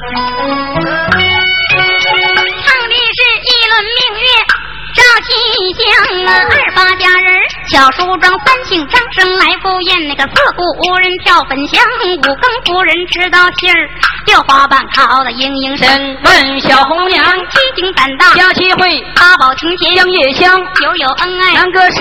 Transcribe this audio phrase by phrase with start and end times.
[0.00, 0.08] 的
[3.16, 4.26] 是一轮明月。
[4.92, 5.30] 照西
[5.78, 5.80] 厢
[6.26, 7.30] 啊，二八佳人
[7.68, 10.08] 小梳妆，三请张生来赴宴。
[10.08, 11.80] 那个四姑人跳粉香，
[12.16, 13.88] 五更夫人吃到信儿，
[14.26, 16.18] 六花板烤的嘤嘤身。
[16.24, 21.98] 问小红娘，七星胆大，佳期会八宝清甜，香月香，久有恩爱，难割舍。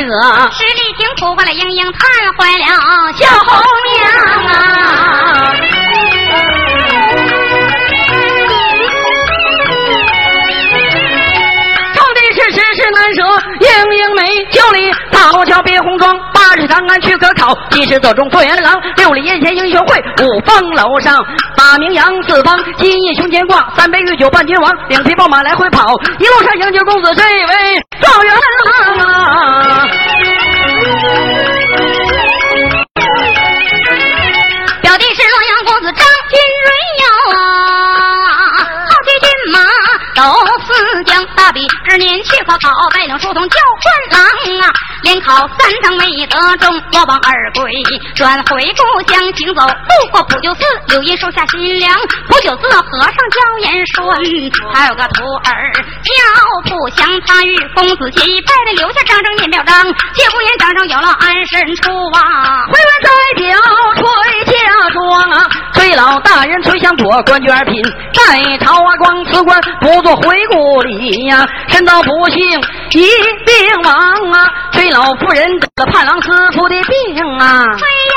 [0.52, 2.02] 十里亭哭坏了莺莺，叹
[2.38, 3.62] 坏了小红
[4.00, 4.10] 娘
[4.48, 5.79] 啊。
[13.16, 13.24] 舍
[13.60, 21.24] 莺莺美，九里桃桥别红妆，八里长安去科考，七十走中状元郎，六里宴前英雄会，五凤楼上。
[21.58, 28.34] 把名扬四方，金印胸前挂，三杯御酒伴君王，两匹宝马来回跑，一路上迎接公子，这位状元
[28.66, 29.88] 郎啊？
[34.82, 36.72] 表弟是洛阳公子张金瑞
[37.04, 37.06] 呀，
[41.90, 44.70] 比之年去科考，拜领书童叫官郎啊，
[45.02, 47.72] 连考三等没得中，落榜而归，
[48.16, 51.98] 转回故乡行走，路过普救寺，柳荫树下心凉。
[52.28, 54.08] 普救寺和尚教言顺，
[54.72, 55.74] 还有个徒儿
[56.04, 63.10] 叫不祥，他与公子结拜的留下张正念表彰，借不言张正有了安身处啊，回来再
[63.42, 63.58] 叫
[63.96, 64.54] 崔家
[64.94, 67.82] 庄啊，崔老大人崔祥多官居二品，
[68.14, 71.48] 在朝啊光辞官，不做回故里呀。
[71.80, 72.42] 难道不幸
[72.92, 73.08] 一
[73.46, 74.52] 病亡啊！
[74.74, 77.64] 崔老夫人得了盼郎师傅的病啊！
[77.78, 78.14] 崔莺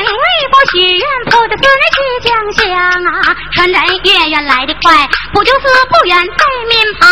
[0.00, 2.32] 莺为国许愿，不得子女去江
[2.70, 2.74] 乡
[3.04, 3.36] 啊！
[3.52, 7.11] 传来月圆来的快，不就是不远在面旁！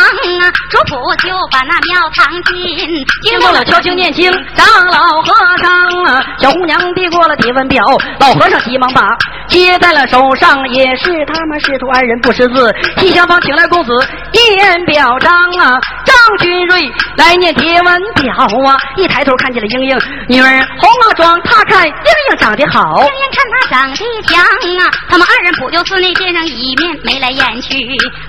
[0.71, 0.95] 主仆
[1.27, 7.85] 就把那庙堂进，经过了敲经念经，长老和尚啊，小姑娘递过了体温表，
[8.21, 9.03] 老和尚急忙把
[9.49, 13.91] 接在了手上，也是他们师徒二人不识字，西厢房请来公子
[14.33, 15.75] 验表彰啊。
[16.05, 18.33] 张君瑞来念贴文表
[18.67, 18.77] 啊！
[18.97, 21.93] 一抬头看见了英英女儿红了妆，他看英
[22.31, 24.91] 英长得好，英英看她长得强啊！
[25.09, 27.77] 他们二人不就寺内见上一面，眉来眼去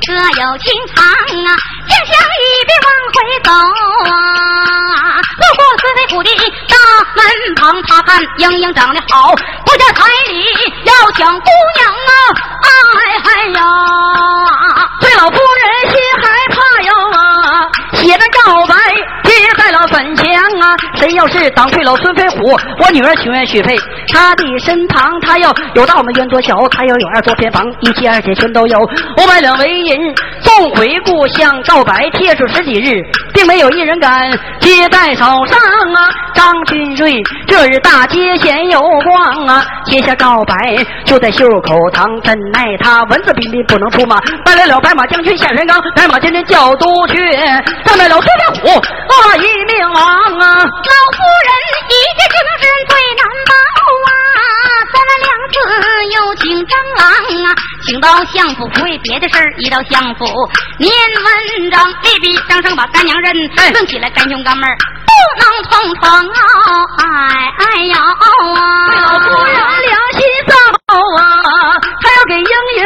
[0.08, 1.50] 各有情长啊！
[1.88, 3.50] 将相一别往回走
[4.12, 5.22] 啊！
[5.38, 6.30] 路过四妃府的
[6.68, 6.76] 大
[7.16, 7.22] 门
[7.56, 9.34] 旁，他看英英长得好，
[9.66, 10.34] 不叫彩礼
[10.86, 11.48] 要抢姑
[11.78, 12.12] 娘啊！
[12.94, 13.60] 哎嗨呀！
[15.00, 15.61] 对老夫人
[21.22, 23.78] 要是当配了孙飞虎，我女儿情愿许配
[24.12, 25.08] 他的身旁。
[25.22, 28.80] 他要有大门院多小，他要有二座偏房，一妻二妾全都有。
[28.80, 33.00] 五百两为银送回故乡，告白贴出十几日，
[33.36, 35.60] 并没有一人敢接在手上
[35.94, 36.10] 啊！
[36.34, 39.64] 张君瑞这日大街闲游逛啊！
[39.86, 40.56] 写下告白
[41.06, 47.16] 就在袖口藏，怎奈他文字彬彬不能出马，带来了白马将军下山岗，白马将军叫都却。
[47.86, 50.64] 上来了孙飞虎，啊一命亡啊！
[50.64, 51.18] 老夫
[51.48, 51.52] 人
[51.90, 53.52] 一介情深最难保
[54.08, 54.12] 啊！
[54.92, 55.56] 三番两次
[56.16, 57.04] 又请张郎
[57.46, 57.48] 啊，
[57.86, 60.26] 请到相府不为别的事儿，一到相府
[60.80, 63.34] 念文章，立笔张生把干娘认，
[63.74, 66.40] 论起来干兄干妹儿不能同床啊！
[66.98, 67.06] 哎
[67.60, 67.96] 哎呦
[68.56, 68.62] 啊！
[68.96, 70.56] 老夫人良心造
[70.92, 72.84] 好啊，他要给英英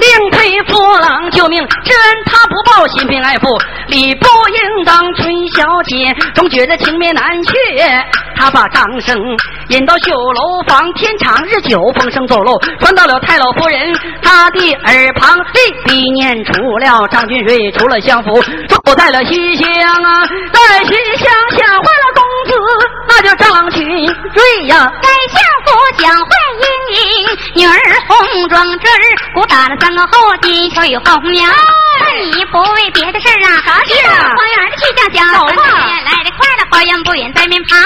[0.00, 3.46] 另配夫郎救命，之恩他不报，心平爱富。
[3.88, 7.52] 理不应当，崔小姐总觉得情面难却。
[8.42, 9.16] 他把张生
[9.68, 22.58] 引到绣楼房，天长日久，风声走漏，传到了太老夫人他的耳旁，立笔念出了张君瑞出了相府，住在了西厢啊，在西厢吓坏了公子，
[23.06, 31.48] 那叫张君瑞呀，在相府讲坏英英女儿红妆针儿，鼓打了三个后金秋红娘。
[32.32, 33.62] 你不为别的事儿啊？
[33.64, 34.30] 啥事啊？
[34.36, 35.62] 花园的气象响，走吧。
[36.04, 37.78] 来的快了，花园不远在面旁。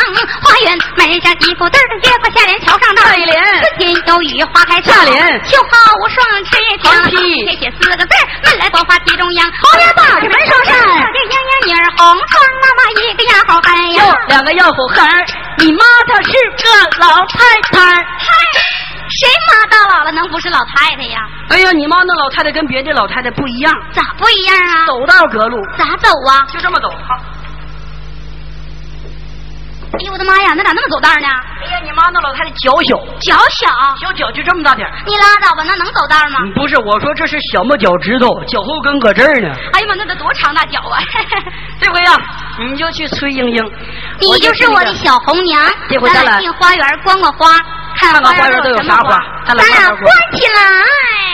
[0.42, 3.42] 花园门上一副对儿，月过下联桥上上一联。
[3.60, 5.16] 春天有雨花开，下联。
[5.44, 7.10] 秋毫无霜，春也长。
[7.10, 8.12] 贴写四个字
[8.44, 9.50] 门来多花地中央。
[9.62, 10.74] 花园大门上上。
[11.12, 15.24] 这莺莺女儿红妆，那么一个丫鬟还有两个要虎孩儿。
[15.58, 17.80] 你妈她是个老太太。
[17.80, 18.26] 嗨。
[19.18, 21.18] 谁妈到老了能不是老太太呀？
[21.50, 23.72] 哎呀，你妈那老太太跟别的老太太不一样。
[23.92, 24.86] 咋不一样啊？
[24.86, 25.56] 走道隔路。
[25.78, 26.46] 咋走啊？
[26.52, 26.88] 就这么走。
[29.92, 31.28] 哎呦我的妈呀，那咋那么走道呢？
[31.64, 32.98] 哎呀，你妈那老太太脚小。
[33.20, 33.70] 脚小？
[34.02, 36.40] 小脚就这么大点你拉倒吧，那能走道吗？
[36.54, 39.48] 不是，我说这是小拇脚趾头，脚后跟搁这儿呢。
[39.72, 41.00] 哎呀妈，那得多长大脚啊！
[41.80, 42.12] 这回呀，
[42.58, 43.72] 你就去崔莺莺。
[44.20, 45.62] 你就是我的小红娘。
[45.88, 47.48] 这回咱俩进花园观观花。
[47.98, 49.22] 看看花园都有啥花？
[49.46, 51.25] 咱俩关起来。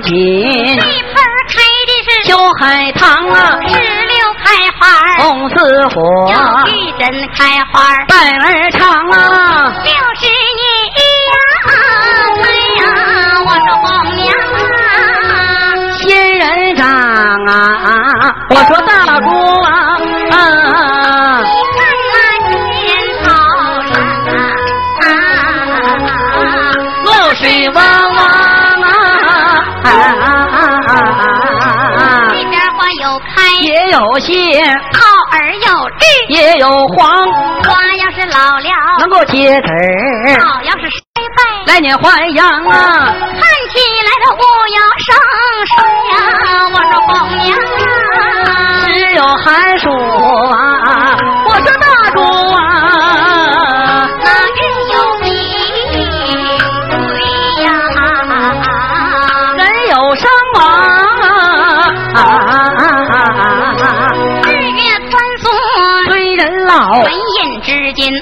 [0.00, 0.08] 盆
[1.48, 4.14] 开的是秋海棠啊，石榴
[4.44, 4.46] 开
[4.78, 4.80] 花
[5.24, 5.54] 红似
[5.88, 5.96] 火，
[6.68, 7.74] 玉针开花
[8.06, 8.80] 带儿长
[9.10, 10.26] 啊，六十
[10.58, 10.62] 年
[11.28, 11.34] 呀，
[12.44, 12.46] 哎
[12.78, 12.82] 呀，
[13.44, 13.86] 我说红
[14.16, 14.62] 娘啊，
[15.98, 16.06] 仙
[16.38, 16.46] 人
[16.76, 17.52] 掌啊，
[18.50, 18.70] 我说
[36.58, 37.08] 有黄，
[37.62, 38.68] 花要是老了，
[38.98, 40.98] 能够结籽儿，草要是衰
[41.36, 41.72] 败。
[41.72, 43.14] 来年还阳啊！
[43.20, 43.40] 看
[43.70, 44.42] 起来它我
[44.74, 45.06] 要生
[45.66, 45.72] 水
[46.12, 46.16] 呀，
[46.72, 47.08] 我说红
[47.44, 47.46] 娘
[48.16, 48.46] 啊，
[48.86, 49.86] 只有寒暑
[50.50, 50.56] 啊，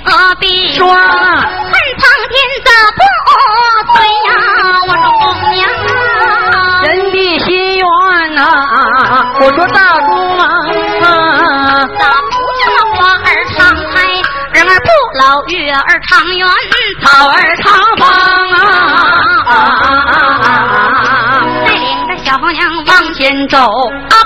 [0.05, 0.99] 何必说恨
[1.99, 2.35] 苍天
[2.65, 3.01] 咋不
[3.95, 4.31] 对呀？
[4.89, 5.23] 我说红
[5.55, 5.61] 娘
[6.23, 7.49] 啊，人的心
[7.79, 7.85] 愿
[8.35, 8.41] 呐，
[9.41, 10.09] 我说大姑
[10.39, 10.43] 啊，
[11.99, 13.27] 咋不叫那花儿
[13.57, 13.59] 常
[13.95, 13.95] 开，
[14.53, 14.89] 人儿不
[15.19, 16.47] 老，月儿常圆，
[17.03, 17.65] 草儿长
[17.99, 18.03] 放
[19.49, 19.51] 啊，
[21.65, 23.59] 带领着小红娘往前走，
[24.11, 24.26] 阿爸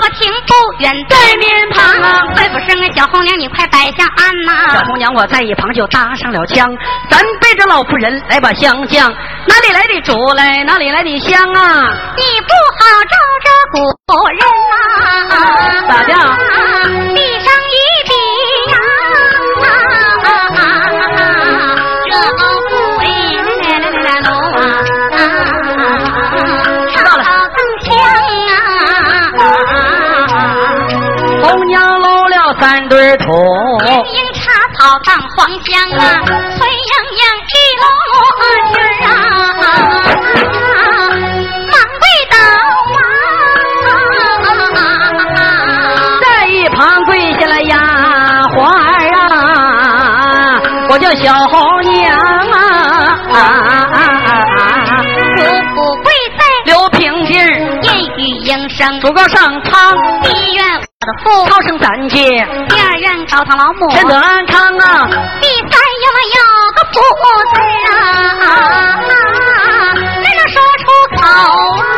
[0.81, 1.81] 远，在面旁。
[2.35, 6.67] 快不声啊，小红娘你快摆下案呐、小红娘，我在一旁就搭上了枪，
[7.09, 9.09] 咱背着老仆人来把香降，
[9.47, 11.93] 哪里来的主来，哪里来的香啊？
[12.17, 13.77] 你不好招着古
[14.29, 14.39] 人
[14.71, 15.35] 呐、
[15.87, 16.11] 咋的
[35.51, 35.99] 放黄香啊，
[36.55, 37.83] 翠莺莺一箩
[38.71, 39.09] 裙儿啊，
[41.67, 42.35] 忙跪倒
[44.75, 44.79] 啊，
[46.21, 47.75] 在一旁跪下了丫
[48.53, 48.79] 鬟儿
[49.17, 52.17] 啊，我叫小红娘
[52.51, 52.57] 啊，
[55.35, 55.41] 夫
[55.75, 57.43] 妇跪在刘平弟儿，
[57.81, 62.29] 言语应声，主告上苍，第一院的父，超生三界，
[62.69, 65.09] 第二任高堂老母，真得安康啊！
[65.41, 66.39] 第三院我有
[66.75, 67.01] 个福
[67.49, 67.57] 字
[68.45, 68.45] 啊，
[69.97, 70.85] 只能说出
[71.17, 71.25] 口
[71.87, 71.89] 啊。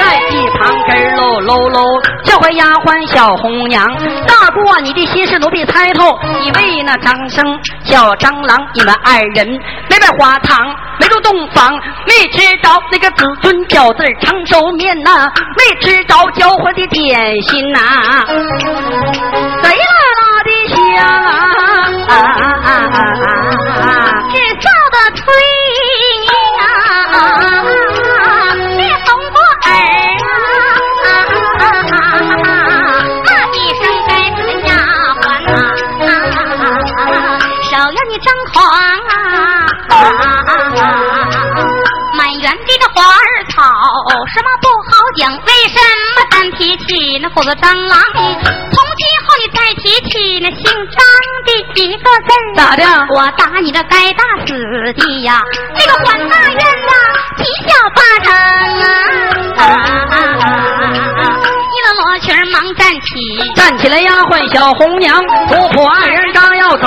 [0.00, 1.84] 在一旁跟儿喽喽喽，
[2.24, 3.86] 教坏丫鬟小红娘。
[4.26, 7.44] 大姑啊，你的心事奴婢猜透，你为那张生
[7.84, 9.46] 小蟑螂，你们二人
[9.90, 15.28] 没拜花堂，没入洞房，没吃着那个子孙饺子长寿面呐、
[15.58, 17.80] 没吃着交换的点心呐、
[19.62, 21.04] 贼拉拉的香！
[21.04, 21.41] 啊
[47.42, 47.98] 起那虎子蟑螂？
[48.14, 50.96] 从今后你再提起那姓张
[51.44, 52.82] 的一个字儿，咋的？
[53.14, 54.52] 我打你这该打死
[54.94, 55.40] 的呀！
[55.74, 56.92] 这个还大院呐，
[57.36, 58.32] 几小八成
[59.58, 59.60] 啊！
[61.72, 63.00] 一个罗裙儿忙站起，
[63.56, 65.18] 站起来，丫鬟小红娘，
[65.48, 66.86] 婆婆二人刚要走，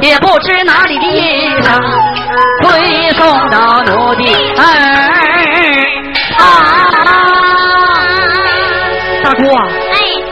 [0.00, 1.80] 也不知哪里的衣裳，
[2.62, 4.24] 推送到奴的
[4.56, 4.60] 儿
[6.38, 6.50] 啊！
[9.22, 9.83] 大姑啊，哎，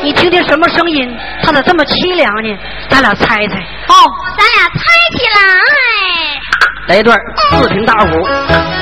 [0.02, 1.16] 你听听什么声音？
[1.42, 2.59] 他咋这么凄凉呢？
[2.88, 3.59] 咱俩猜猜。
[3.88, 3.94] 哦，
[4.37, 4.82] 咱俩猜
[5.16, 5.40] 起来。
[6.88, 7.16] 来一段
[7.52, 8.81] 四平大鼓。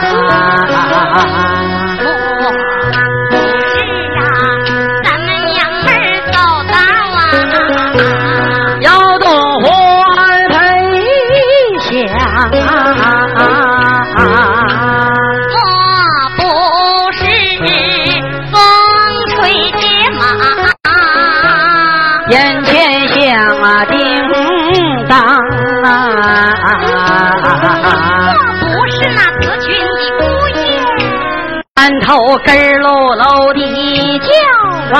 [32.01, 32.15] 头
[32.45, 33.59] 根儿露露的
[34.19, 34.31] 叫
[34.93, 34.95] 啊！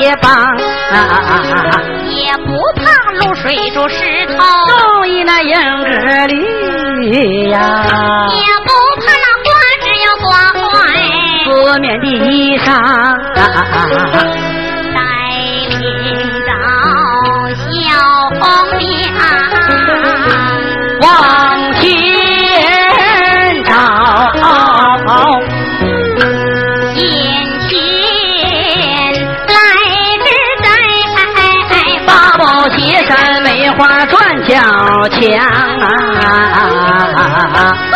[0.00, 0.30] 也帮，
[2.08, 4.34] 也不怕露水着石头，
[4.68, 7.58] 注意那英格绿呀，
[8.28, 9.48] 也不怕那花
[9.80, 10.68] 枝要刮坏
[11.44, 11.48] 四
[11.80, 12.66] 面的衣裳，
[14.94, 14.98] 带
[15.68, 15.78] 领
[16.44, 16.48] 着
[17.56, 17.68] 小
[18.38, 18.40] 红
[18.78, 18.88] 娘
[21.02, 21.02] 往
[21.80, 21.82] 前
[23.64, 23.68] 找。
[33.80, 34.54] 花转角
[35.08, 35.20] 墙。
[37.56, 37.89] 啊，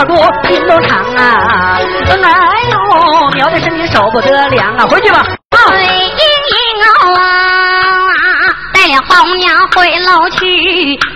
[0.00, 0.16] 大哥
[0.48, 1.76] 心都长啊！
[1.76, 1.82] 哎
[2.70, 4.86] 呦，苗的身你受不得凉啊！
[4.86, 5.26] 回去吧。
[5.52, 6.82] 水莺莺
[7.18, 7.20] 啊，
[8.72, 10.46] 带领红娘回楼去，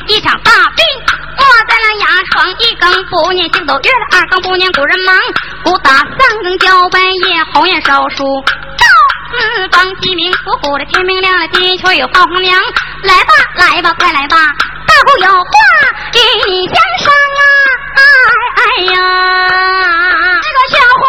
[0.09, 0.85] 一场大病
[1.39, 5.17] 卧在了牙床，一更不念经都约了，二更不念古人忙，
[5.65, 8.23] 鼓打三更交半夜，红颜烧书
[8.77, 8.85] 到
[9.33, 12.61] 四方鸡鸣虎虎的天明亮了，的确有红娘，
[13.03, 14.37] 来吧来吧快来吧，
[14.87, 15.49] 大姑有话
[16.13, 17.74] 与你讲商啊！
[17.95, 18.97] 哎呀，
[20.43, 21.01] 这个小伙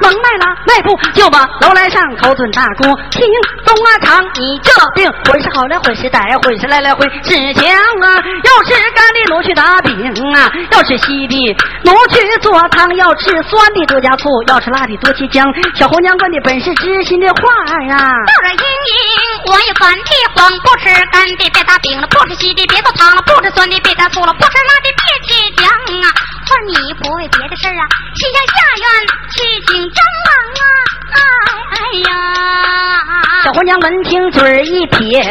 [0.00, 3.22] 哒，甭来了，卖不就把楼来上，口准大姑听
[3.64, 8.16] 东啊长，你这病混是好来混是歹，混是来来回是强啊。
[8.42, 9.92] 要吃干的奴去打饼
[10.34, 15.46] 啊，要吃稀的奴去做汤，要吃酸的多加醋，要吃辣的多切姜。
[15.74, 17.42] 小红娘问的本是知心的话
[17.86, 17.96] 呀。
[17.98, 25.68] 到了莺莺，我也烦的慌，不吃干的别打饼了，不吃稀的别做汤了，不吃酸的别加醋了，不吃辣的别切姜
[26.02, 26.08] 啊。
[26.50, 27.86] 说你不为别的事啊，
[28.18, 28.84] 心想下院
[29.30, 29.38] 去
[29.68, 30.28] 请张王
[30.58, 30.66] 啊。
[31.14, 31.14] 哎
[31.70, 31.78] 哎
[32.10, 32.12] 呀！
[33.44, 35.22] 小红娘闻听嘴一撇，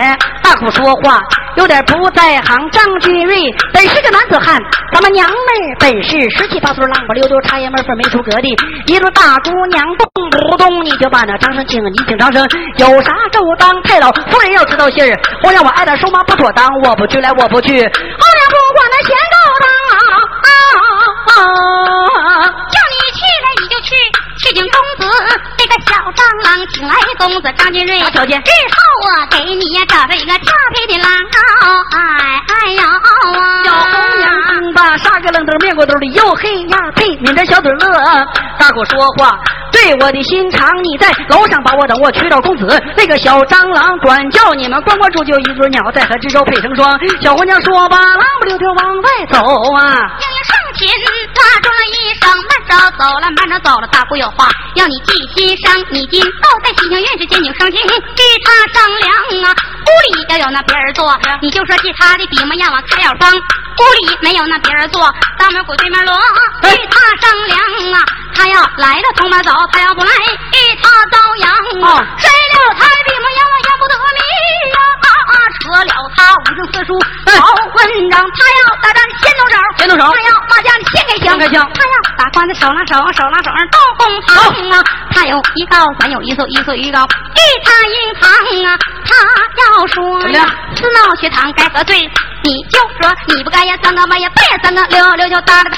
[0.41, 1.19] 大口说话
[1.57, 2.71] 有点不在行。
[2.71, 3.35] 张君瑞
[3.73, 4.57] 本是个男子汉，
[4.93, 8.47] 咱们娘们儿本是十七八岁浪不溜丢，茶叶门缝没出格的。
[8.87, 12.47] 一路大姑娘动不动你就把那张生请，你请张生
[12.77, 17.73] 有啥就当太老夫人要知道信儿，我让我挨点收妈不妥当，我不去来我不去。
[17.73, 19.15] 后娘不管那钱
[26.79, 31.09] 请，来公子张金瑞，小姐日后我给你呀找着一个调皮的郎，
[31.91, 33.63] 哎哎呦啊！
[33.65, 37.91] 小红娘听罢，杀个愣头，面过兜里又嘿呀呸，抿着小嘴乐。
[38.57, 39.37] 大伙说话
[39.73, 42.81] 对我的心肠，你在楼上把我等，我去找公子。
[42.95, 46.97] 那个小蟑螂管叫你们关关住，就一只鸟在河之洲配成双。
[47.21, 49.37] 小红娘说罢，浪不溜丢往外走
[49.75, 49.83] 啊。
[50.15, 50.87] 英英上前
[51.59, 53.87] 住了一声，慢着走了，慢着走了。
[53.87, 59.11] 大姑有话要你记心上，你今后在西厢院是见景生情，给他商量
[59.45, 59.55] 啊。
[59.79, 63.33] 屋里要有那别人坐，你就说借他的笔墨让我开了方。
[63.33, 65.01] 屋里没有那别人坐，
[65.37, 67.59] 大门鬼对面锣，与他商量
[67.93, 68.03] 啊。
[68.35, 71.51] 他要来了同班走，他要不来与他遭殃
[71.83, 72.05] 啊。
[72.17, 74.28] 谁了他的笔墨让我言不得理呀。
[75.69, 76.97] 扯了他五经四书
[77.29, 84.35] 好混账，他要打仗先动手，先动手他要骂架先开枪，先开枪他要打官司手拉手，手拉手斗公堂
[84.71, 84.83] 啊。
[85.11, 88.25] 他有一高，咱有一宿，一宿一高，与他银行
[88.65, 88.77] 啊。
[89.05, 89.15] 他
[89.61, 90.21] 要说
[90.75, 92.09] 私闹学堂该何罪？
[92.43, 95.75] 你就说你不该呀，三个半夜半夜三个六六就打了个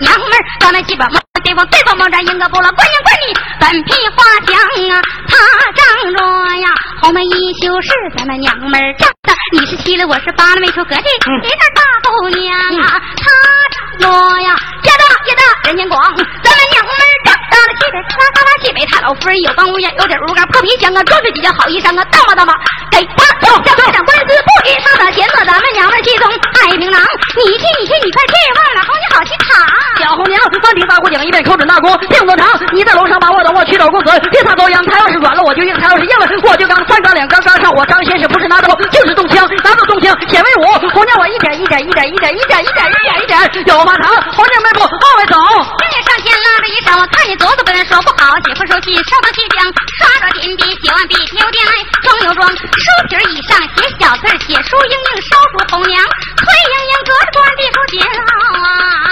[0.00, 4.54] 娘们儿，到那鸡巴猫对方对方猛战赢个不了，关键关你本皮花枪
[4.90, 5.02] 啊！
[5.28, 5.36] 他
[5.72, 6.18] 仗着
[6.60, 6.68] 呀，
[7.02, 13.00] 红门一宿是咱们娘们儿仗的，你是七了，我是八了，没出格的一个大姑娘啊！
[13.16, 13.28] 他
[14.00, 22.54] 仗着呀，家大业大人间广，咱们娘们儿仗到了西北，咔啦咔啦西北，他老夫人有帮无眼，有点屋干破皮箱啊，装着几件好衣裳啊，大吧大吧，
[22.92, 27.00] 给他走，叫队长官司不给他打钱了，咱们娘们儿气中太平郎，
[27.36, 29.60] 你去你去，你快去忘了，好你好去躺。
[29.98, 32.48] 小红娘翻听大姑讲一遍，口准大姑并不长。
[32.72, 34.84] 你在楼上把我等，我去找公子，别他遭殃。
[34.86, 36.78] 他要是软了，我就硬；他要是硬了，我就刚。
[36.88, 40.88] 三刚两刚刚上，火张先生不是拿刀就是动枪，拿刀动枪显威武。
[40.88, 44.14] 红娘我一点一点一点一点一点一点一点一点有马糖。
[44.32, 45.36] 红娘迈步往外走，
[45.78, 49.64] 今日上天拉着衣裳，我看你左手跟人说不好，姐夫手气上到气江，
[49.98, 51.14] 刷刷点笔写完笔，
[52.20, 58.30] 牛庄，书皮儿以上写小字儿，写书英英烧书红娘，崔莺莺隔着关递出节啊。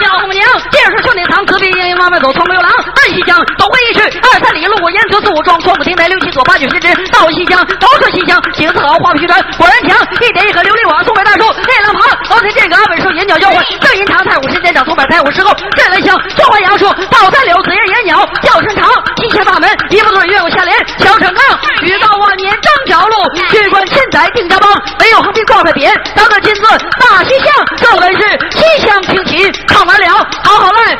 [0.03, 2.71] 小红娘这是顺天堂，隔壁莺莺往外走，从没有狼。
[2.71, 23.16] 暗西江走过一去，二三里路过烟村四五庄，庄不停台六七左八九十枝到西厢，都说西厢景色好，画皮船果然强，一点一河琉璃瓦，松柏大树内廊旁，楼台这个二本树银鸟交换，正银堂太武时间长，松柏太武时候镇来香，中华杨树倒三柳，紫叶野鸟叫声长，西厢大门一不对，月有下联，小城杠，雨到万年张角路，
[23.50, 26.62] 去观千载定家邦，没有横批挂块匾，当个金字
[27.00, 30.07] 大西厢，这本是西厢听琴，唱完了，
[30.44, 30.98] 好好来。